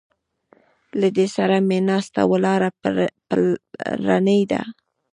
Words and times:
له 0.99 1.07
ده 1.15 1.25
سره 1.35 1.55
مې 1.67 1.79
ناسته 1.89 2.21
ولاړه 2.31 2.69
پلرنۍ 3.29 4.41
ده. 4.51 4.61